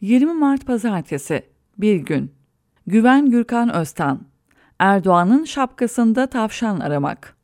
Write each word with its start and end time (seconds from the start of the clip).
20 0.00 0.32
Mart 0.32 0.66
Pazartesi 0.66 1.42
Bir 1.78 1.96
gün 1.96 2.32
Güven 2.86 3.30
Gürkan 3.30 3.74
Öztan 3.74 4.20
Erdoğan'ın 4.78 5.44
şapkasında 5.44 6.26
tavşan 6.26 6.80
aramak 6.80 7.36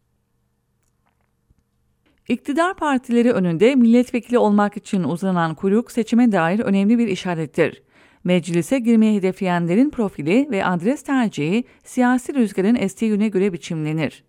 İktidar 2.28 2.76
partileri 2.76 3.32
önünde 3.32 3.74
milletvekili 3.74 4.38
olmak 4.38 4.76
için 4.76 5.04
uzanan 5.04 5.54
kuyruk 5.54 5.92
seçime 5.92 6.32
dair 6.32 6.60
önemli 6.60 6.98
bir 6.98 7.08
işarettir. 7.08 7.82
Meclise 8.24 8.78
girmeyi 8.78 9.18
hedefleyenlerin 9.18 9.90
profili 9.90 10.48
ve 10.50 10.64
adres 10.64 11.02
tercihi 11.02 11.64
siyasi 11.84 12.34
rüzgarın 12.34 12.74
estiği 12.74 13.10
yöne 13.10 13.28
göre 13.28 13.52
biçimlenir. 13.52 14.24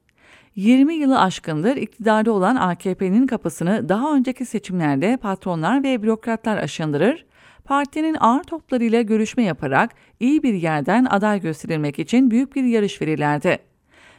20 0.56 0.96
yılı 0.96 1.22
aşkındır 1.22 1.76
iktidarda 1.76 2.32
olan 2.32 2.56
AKP'nin 2.56 3.28
kapısını 3.28 3.90
daha 3.90 4.16
önceki 4.16 4.46
seçimlerde 4.46 5.18
patronlar 5.18 5.84
ve 5.84 6.04
bürokratlar 6.04 6.58
aşındırır, 6.58 7.26
partinin 7.66 8.18
ağır 8.20 8.44
toplarıyla 8.44 9.02
görüşme 9.02 9.44
yaparak 9.44 9.92
iyi 10.20 10.44
bir 10.44 10.54
yerden 10.54 11.08
aday 11.10 11.42
gösterilmek 11.42 12.00
için 12.00 12.32
büyük 12.32 12.56
bir 12.56 12.64
yarış 12.64 13.02
verirlerdi. 13.02 13.60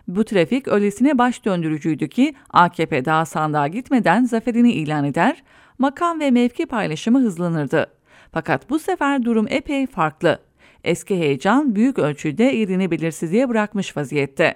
Bu 0.09 0.25
trafik 0.25 0.69
öylesine 0.69 1.19
baş 1.19 1.45
döndürücüydü 1.45 2.09
ki 2.09 2.35
AKP 2.51 3.05
daha 3.05 3.25
sandığa 3.25 3.69
gitmeden 3.69 4.25
zaferini 4.25 4.73
ilan 4.73 5.05
eder, 5.05 5.43
makam 5.79 6.21
ve 6.21 6.31
mevki 6.31 6.67
paylaşımı 6.67 7.21
hızlanırdı. 7.21 7.87
Fakat 8.33 8.71
bu 8.71 8.79
sefer 8.79 9.25
durum 9.25 9.47
epey 9.49 9.87
farklı. 9.87 10.39
Eski 10.85 11.17
heyecan 11.19 11.75
büyük 11.75 11.99
ölçüde 11.99 12.45
yerini 12.45 12.91
belirsizliğe 12.91 13.49
bırakmış 13.49 13.97
vaziyette. 13.97 14.55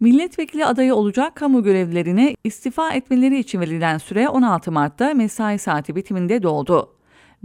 Milletvekili 0.00 0.66
adayı 0.66 0.94
olacak 0.94 1.34
kamu 1.34 1.62
görevlilerine 1.62 2.34
istifa 2.44 2.92
etmeleri 2.92 3.38
için 3.38 3.60
verilen 3.60 3.98
süre 3.98 4.28
16 4.28 4.72
Mart'ta 4.72 5.14
mesai 5.14 5.58
saati 5.58 5.96
bitiminde 5.96 6.42
doldu. 6.42 6.95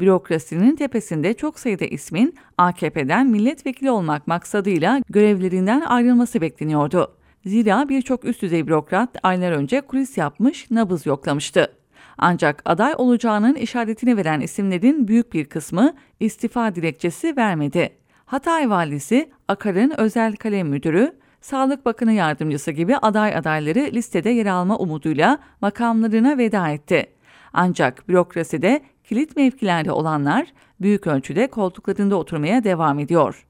Bürokrasinin 0.01 0.75
tepesinde 0.75 1.33
çok 1.33 1.59
sayıda 1.59 1.85
ismin 1.85 2.35
AKP'den 2.57 3.27
milletvekili 3.27 3.91
olmak 3.91 4.27
maksadıyla 4.27 5.01
görevlerinden 5.09 5.81
ayrılması 5.81 6.41
bekleniyordu. 6.41 7.15
Zira 7.45 7.89
birçok 7.89 8.25
üst 8.25 8.41
düzey 8.41 8.67
bürokrat 8.67 9.09
aylar 9.23 9.51
önce 9.51 9.81
kulis 9.81 10.17
yapmış, 10.17 10.71
nabız 10.71 11.05
yoklamıştı. 11.05 11.73
Ancak 12.17 12.61
aday 12.65 12.93
olacağının 12.97 13.55
işaretini 13.55 14.17
veren 14.17 14.39
isimlerin 14.39 15.07
büyük 15.07 15.33
bir 15.33 15.45
kısmı 15.45 15.93
istifa 16.19 16.75
dilekçesi 16.75 17.37
vermedi. 17.37 17.89
Hatay 18.25 18.69
valisi, 18.69 19.29
Akar'ın 19.47 19.93
özel 19.97 20.35
kalem 20.35 20.67
müdürü, 20.67 21.15
Sağlık 21.41 21.85
Bakanı 21.85 22.13
yardımcısı 22.13 22.71
gibi 22.71 22.97
aday 22.97 23.35
adayları 23.35 23.89
listede 23.93 24.29
yer 24.29 24.45
alma 24.45 24.77
umuduyla 24.77 25.39
makamlarına 25.61 26.37
veda 26.37 26.69
etti. 26.69 27.07
Ancak 27.53 28.09
bürokraside 28.09 28.81
kilit 29.11 29.35
mevkilerde 29.35 29.91
olanlar 29.91 30.47
büyük 30.81 31.07
ölçüde 31.07 31.47
koltuklarında 31.47 32.15
oturmaya 32.15 32.63
devam 32.63 32.99
ediyor. 32.99 33.47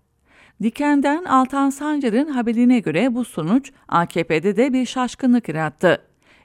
Diken'den 0.64 1.26
Altan 1.26 1.70
Sancar'ın 1.70 2.28
haberine 2.28 2.80
göre 2.80 3.16
bu 3.16 3.26
sonuç 3.26 3.72
AKP'de 3.88 4.58
de 4.58 4.74
bir 4.74 4.86
şaşkınlık 4.86 5.50
yarattı. 5.50 6.02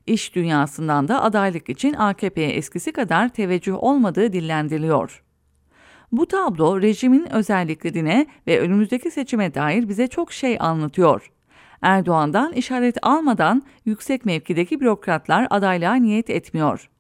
İş 0.07 0.35
dünyasından 0.35 1.09
da 1.09 1.23
adaylık 1.23 1.69
için 1.69 1.93
AKP'ye 1.93 2.49
eskisi 2.49 2.93
kadar 2.93 3.29
teveccüh 3.29 3.83
olmadığı 3.83 4.33
dillendiriliyor. 4.33 5.23
Bu 6.13 6.27
tablo 6.27 6.83
rejimin 6.83 7.33
özelliklerine 7.33 8.27
ve 8.47 8.61
önümüzdeki 8.61 9.11
seçime 9.11 9.55
dair 9.55 9.89
bize 9.89 10.07
çok 10.07 10.33
şey 10.33 10.57
anlatıyor. 10.61 11.31
Erdoğan'dan 11.83 12.53
işaret 12.53 12.97
almadan 13.03 13.63
yüksek 13.85 14.25
mevkideki 14.25 14.81
bürokratlar 14.81 15.47
adaylığa 15.51 15.95
niyet 15.95 16.31
etmiyor. 16.31 16.91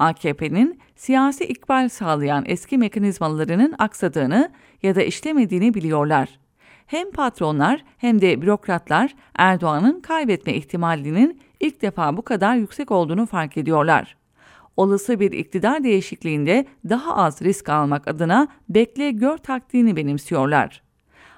AKP'nin 0.00 0.80
siyasi 1.00 1.44
ikbal 1.44 1.88
sağlayan 1.88 2.44
eski 2.46 2.78
mekanizmalarının 2.78 3.74
aksadığını 3.78 4.50
ya 4.82 4.94
da 4.94 5.02
işlemediğini 5.02 5.74
biliyorlar. 5.74 6.38
Hem 6.86 7.10
patronlar 7.10 7.84
hem 7.98 8.20
de 8.20 8.42
bürokratlar 8.42 9.14
Erdoğan'ın 9.34 10.00
kaybetme 10.00 10.54
ihtimalinin 10.54 11.40
ilk 11.60 11.82
defa 11.82 12.16
bu 12.16 12.22
kadar 12.22 12.54
yüksek 12.54 12.90
olduğunu 12.90 13.26
fark 13.26 13.56
ediyorlar. 13.56 14.16
Olası 14.76 15.20
bir 15.20 15.32
iktidar 15.32 15.84
değişikliğinde 15.84 16.66
daha 16.88 17.16
az 17.16 17.42
risk 17.42 17.68
almak 17.68 18.08
adına 18.08 18.48
bekle 18.68 19.10
gör 19.10 19.36
taktiğini 19.36 19.96
benimsiyorlar. 19.96 20.82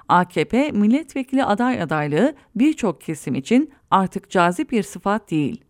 AKP 0.08 0.70
milletvekili 0.70 1.44
aday 1.44 1.82
adaylığı 1.82 2.34
birçok 2.54 3.00
kesim 3.00 3.34
için 3.34 3.72
artık 3.90 4.30
cazip 4.30 4.70
bir 4.70 4.82
sıfat 4.82 5.30
değil. 5.30 5.64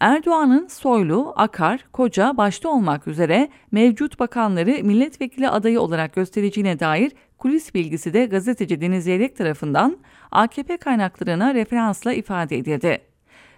Erdoğan'ın 0.00 0.66
Soylu, 0.66 1.32
Akar, 1.36 1.84
Koca 1.92 2.36
başta 2.36 2.68
olmak 2.68 3.08
üzere 3.08 3.48
mevcut 3.72 4.18
bakanları 4.20 4.84
milletvekili 4.84 5.48
adayı 5.48 5.80
olarak 5.80 6.14
göstereceğine 6.14 6.80
dair 6.80 7.12
kulis 7.38 7.74
bilgisi 7.74 8.12
de 8.12 8.26
gazeteci 8.26 8.80
Deniz 8.80 9.04
Zeyrek 9.04 9.36
tarafından 9.36 9.98
AKP 10.30 10.76
kaynaklarına 10.76 11.54
referansla 11.54 12.12
ifade 12.12 12.58
edildi. 12.58 13.00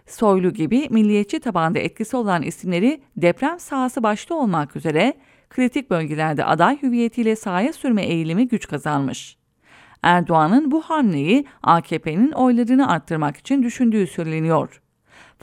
Soylu 0.07 0.53
gibi 0.53 0.89
milliyetçi 0.91 1.41
tabanda 1.41 1.79
etkisi 1.79 2.17
olan 2.17 2.43
isimleri 2.43 3.03
deprem 3.17 3.61
sahası 3.61 4.03
başta 4.03 4.35
olmak 4.35 4.77
üzere 4.77 5.15
kritik 5.51 5.91
bölgelerde 5.91 6.45
aday 6.45 6.83
hüviyetiyle 6.83 7.37
sahaya 7.37 7.73
sürme 7.73 8.03
eğilimi 8.03 8.49
güç 8.49 8.69
kazanmış. 8.69 9.37
Erdoğan'ın 10.03 10.71
bu 10.71 10.81
hamleyi 10.81 11.45
AKP'nin 11.63 12.33
oylarını 12.33 12.89
arttırmak 12.91 13.37
için 13.37 13.63
düşündüğü 13.63 14.07
söyleniyor. 14.07 14.82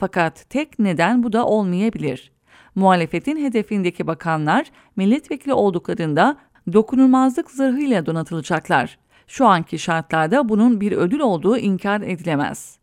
Fakat 0.00 0.50
tek 0.50 0.78
neden 0.78 1.22
bu 1.22 1.32
da 1.32 1.46
olmayabilir. 1.46 2.32
Muhalefetin 2.74 3.44
hedefindeki 3.44 4.06
bakanlar 4.06 4.66
milletvekili 4.96 5.52
olduklarında 5.52 6.36
dokunulmazlık 6.72 7.50
zırhıyla 7.50 8.06
donatılacaklar. 8.06 8.98
Şu 9.26 9.46
anki 9.46 9.78
şartlarda 9.78 10.48
bunun 10.48 10.80
bir 10.80 10.92
ödül 10.92 11.20
olduğu 11.20 11.58
inkar 11.58 12.00
edilemez. 12.00 12.78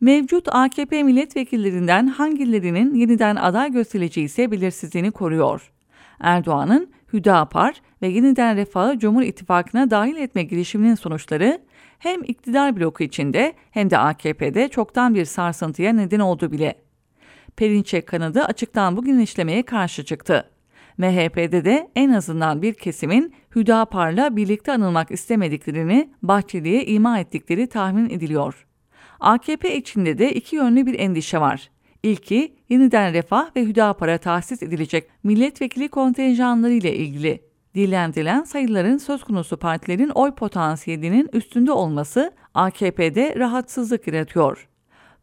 Mevcut 0.00 0.48
AKP 0.54 1.02
milletvekillerinden 1.02 2.06
hangilerinin 2.06 2.94
yeniden 2.94 3.36
aday 3.36 3.72
gösterileceği 3.72 4.26
ise 4.26 4.50
belirsizliğini 4.50 5.10
koruyor. 5.10 5.72
Erdoğan'ın 6.20 6.90
Hüdapar 7.12 7.82
ve 8.02 8.08
yeniden 8.08 8.56
Refah'ı 8.56 8.98
Cumhur 8.98 9.22
İttifakı'na 9.22 9.90
dahil 9.90 10.16
etme 10.16 10.42
girişiminin 10.42 10.94
sonuçları 10.94 11.60
hem 11.98 12.24
iktidar 12.24 12.76
bloku 12.76 13.04
içinde 13.04 13.54
hem 13.70 13.90
de 13.90 13.98
AKP'de 13.98 14.68
çoktan 14.68 15.14
bir 15.14 15.24
sarsıntıya 15.24 15.92
neden 15.92 16.20
oldu 16.20 16.52
bile. 16.52 16.74
Perinçek 17.56 18.06
kanadı 18.06 18.44
açıktan 18.44 18.96
bu 18.96 19.04
genişlemeye 19.04 19.62
karşı 19.62 20.04
çıktı. 20.04 20.50
MHP'de 20.98 21.64
de 21.64 21.90
en 21.96 22.10
azından 22.10 22.62
bir 22.62 22.74
kesimin 22.74 23.34
Hüdapar'la 23.56 24.36
birlikte 24.36 24.72
anılmak 24.72 25.10
istemediklerini 25.10 26.10
Bahçeli'ye 26.22 26.84
ima 26.86 27.18
ettikleri 27.18 27.66
tahmin 27.66 28.10
ediliyor. 28.10 28.66
AKP 29.20 29.76
içinde 29.76 30.18
de 30.18 30.34
iki 30.34 30.56
yönlü 30.56 30.86
bir 30.86 30.98
endişe 30.98 31.40
var. 31.40 31.70
İlki 32.02 32.56
yeniden 32.68 33.12
Refah 33.12 33.56
ve 33.56 33.64
Hüdapar'a 33.64 34.18
tahsis 34.18 34.62
edilecek 34.62 35.08
milletvekili 35.22 35.88
kontenjanları 35.88 36.72
ile 36.72 36.96
ilgili. 36.96 37.40
Dillendirilen 37.76 38.42
sayıların 38.42 38.96
söz 38.96 39.24
konusu 39.24 39.56
partilerin 39.56 40.08
oy 40.08 40.34
potansiyelinin 40.34 41.28
üstünde 41.32 41.72
olması 41.72 42.32
AKP'de 42.54 43.34
rahatsızlık 43.36 44.06
yaratıyor. 44.06 44.68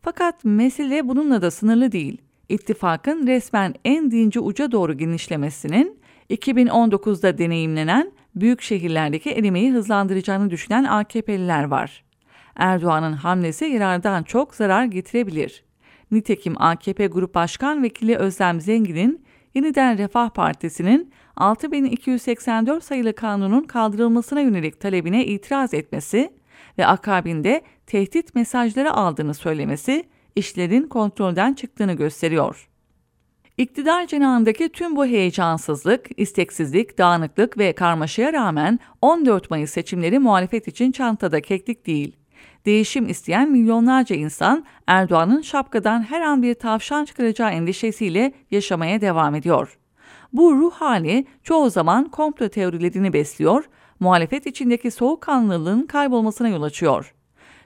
Fakat 0.02 0.46
mesele 0.46 1.08
bununla 1.08 1.42
da 1.42 1.52
sınırlı 1.52 1.92
değil. 1.92 2.22
İttifakın 2.50 3.28
resmen 3.28 3.74
en 3.86 4.12
dinci 4.12 4.40
uca 4.40 4.72
doğru 4.72 4.98
genişlemesinin 4.98 6.00
2019'da 6.30 7.38
deneyimlenen 7.38 8.12
büyük 8.36 8.62
şehirlerdeki 8.62 9.32
erimeyi 9.32 9.72
hızlandıracağını 9.72 10.50
düşünen 10.50 10.84
AKP'liler 10.84 11.64
var. 11.64 12.04
Erdoğan'ın 12.56 13.14
hamlesi 13.14 13.66
yarardan 13.66 14.24
çok 14.24 14.56
zarar 14.56 14.86
getirebilir. 14.86 15.64
Nitekim 16.12 16.62
AKP 16.62 17.08
Grup 17.08 17.36
Başkan 17.36 17.84
Vekili 17.84 18.18
Özlem 18.18 18.62
Zengin'in 18.62 19.26
Yeniden 19.54 19.98
Refah 19.98 20.30
Partisi'nin 20.30 21.12
6284 21.36 22.84
sayılı 22.84 23.14
kanunun 23.14 23.64
kaldırılmasına 23.64 24.40
yönelik 24.42 24.80
talebine 24.80 25.26
itiraz 25.26 25.74
etmesi 25.74 26.34
ve 26.78 26.86
akabinde 26.86 27.62
tehdit 27.88 28.36
mesajları 28.36 28.94
aldığını 28.94 29.34
söylemesi 29.34 30.04
işlerin 30.36 30.88
kontrolden 30.88 31.54
çıktığını 31.54 31.94
gösteriyor. 31.94 32.70
İktidar 33.58 34.08
cenahındaki 34.08 34.70
tüm 34.70 34.96
bu 34.96 35.06
heyecansızlık, 35.06 36.08
isteksizlik, 36.18 36.98
dağınıklık 36.98 37.58
ve 37.58 37.74
karmaşaya 37.74 38.34
rağmen 38.34 38.80
14 39.02 39.50
Mayıs 39.50 39.72
seçimleri 39.72 40.20
muhalefet 40.20 40.68
için 40.68 40.92
çantada 40.92 41.42
keklik 41.42 41.88
değil. 41.88 42.16
Değişim 42.66 43.10
isteyen 43.10 43.52
milyonlarca 43.52 44.16
insan 44.16 44.66
Erdoğan'ın 44.88 45.42
şapkadan 45.42 46.02
her 46.02 46.22
an 46.22 46.44
bir 46.44 46.54
tavşan 46.54 47.06
çıkaracağı 47.06 47.52
endişesiyle 47.52 48.34
yaşamaya 48.52 49.02
devam 49.02 49.36
ediyor. 49.36 49.78
Bu 50.34 50.56
ruh 50.56 50.74
hali 50.74 51.26
çoğu 51.44 51.70
zaman 51.70 52.10
komplo 52.10 52.50
teorilerini 52.50 53.14
besliyor, 53.14 53.64
muhalefet 54.00 54.46
içindeki 54.46 54.92
soğukkanlılığın 54.92 55.88
kaybolmasına 55.88 56.50
yol 56.50 56.62
açıyor. 56.64 57.14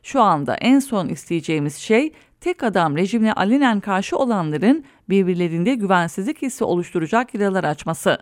Şu 0.03 0.21
anda 0.21 0.55
en 0.55 0.79
son 0.79 1.07
isteyeceğimiz 1.09 1.75
şey 1.75 2.13
tek 2.41 2.63
adam 2.63 2.97
rejimine 2.97 3.33
alenen 3.33 3.79
karşı 3.79 4.17
olanların 4.17 4.83
birbirlerinde 5.09 5.75
güvensizlik 5.75 6.41
hissi 6.41 6.63
oluşturacak 6.63 7.33
yaralar 7.33 7.63
açması. 7.63 8.17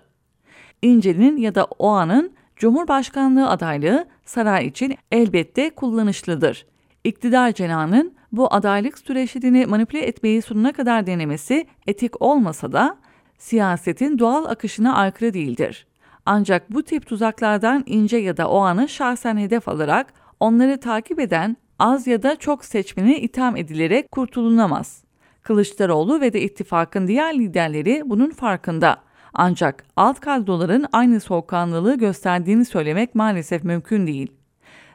İnce'nin 0.81 1.38
ya 1.38 1.56
da 1.56 1.66
Oğan'ın 1.80 2.33
Cumhurbaşkanlığı 2.56 3.50
adaylığı 3.50 4.06
saray 4.25 4.68
için 4.68 4.96
elbette 5.12 5.69
kullanışlıdır. 5.69 6.66
İktidar 7.04 7.52
cenahının 7.52 8.13
bu 8.31 8.54
adaylık 8.54 9.00
süreçlerini 9.00 9.66
manipüle 9.66 10.00
etmeyi 10.00 10.42
sonuna 10.42 10.74
kadar 10.74 11.07
denemesi 11.07 11.68
etik 11.88 12.22
olmasa 12.22 12.72
da 12.72 12.98
siyasetin 13.38 14.19
doğal 14.19 14.46
akışına 14.46 14.96
aykırı 14.96 15.34
değildir. 15.34 15.88
Ancak 16.25 16.74
bu 16.74 16.84
tip 16.84 17.07
tuzaklardan 17.07 17.84
ince 17.86 18.18
ya 18.18 18.38
da 18.38 18.50
o 18.50 18.60
anı 18.60 18.88
şahsen 18.90 19.38
hedef 19.38 19.68
alarak 19.68 20.13
onları 20.40 20.80
takip 20.80 21.19
eden 21.19 21.57
az 21.80 22.07
ya 22.07 22.24
da 22.24 22.36
çok 22.36 22.66
seçmeni 22.66 23.16
itham 23.16 23.57
edilerek 23.57 24.12
kurtulunamaz. 24.12 25.04
Kılıçdaroğlu 25.42 26.22
ve 26.22 26.34
de 26.34 26.42
ittifakın 26.42 27.07
diğer 27.07 27.40
liderleri 27.40 28.04
bunun 28.06 28.30
farkında. 28.30 29.05
Ancak 29.36 29.86
alt 29.96 30.20
kadroların 30.20 30.86
aynı 30.92 31.20
soğukkanlılığı 31.20 31.98
gösterdiğini 31.98 32.66
söylemek 32.66 33.16
maalesef 33.16 33.64
mümkün 33.64 34.08
değil. 34.08 34.32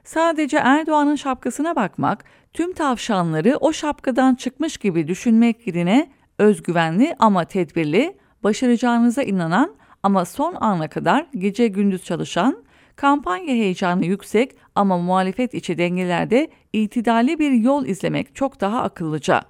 Sadece 0.05 0.57
Erdoğan'ın 0.57 1.17
şapkasına 1.17 1.77
bakmak, 1.77 2.25
tüm 2.53 2.73
tavşanları 2.73 3.57
o 3.61 3.73
şapkadan 3.73 4.35
çıkmış 4.35 4.77
gibi 4.77 5.09
düşünmek 5.09 5.67
yerine 5.67 6.11
özgüvenli 6.39 7.17
ama 7.19 7.45
tedbirli, 7.45 8.17
başaracağınıza 8.45 9.23
inanan 9.23 9.75
ama 10.03 10.25
son 10.25 10.55
ana 10.61 10.89
kadar 10.89 11.27
gece 11.35 11.69
gündüz 11.69 12.05
çalışan, 12.05 12.65
kampanya 12.97 13.55
heyecanı 13.55 14.07
yüksek 14.07 14.57
ama 14.75 14.99
muhalefet 14.99 15.55
içi 15.55 15.79
dengelerde 15.79 16.51
itidali 16.73 17.39
bir 17.39 17.51
yol 17.53 17.87
izlemek 17.87 18.35
çok 18.35 18.61
daha 18.61 18.83
akıllıca. 18.83 19.43